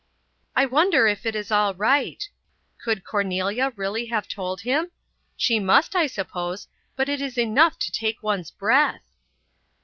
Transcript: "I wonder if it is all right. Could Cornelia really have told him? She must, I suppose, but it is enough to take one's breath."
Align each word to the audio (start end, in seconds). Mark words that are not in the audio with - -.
"I 0.55 0.65
wonder 0.65 1.05
if 1.05 1.27
it 1.27 1.35
is 1.35 1.51
all 1.51 1.75
right. 1.75 2.27
Could 2.83 3.03
Cornelia 3.03 3.71
really 3.75 4.07
have 4.07 4.27
told 4.27 4.61
him? 4.61 4.89
She 5.37 5.59
must, 5.59 5.95
I 5.95 6.07
suppose, 6.07 6.67
but 6.95 7.07
it 7.07 7.21
is 7.21 7.37
enough 7.37 7.77
to 7.77 7.91
take 7.91 8.23
one's 8.23 8.49
breath." 8.49 9.03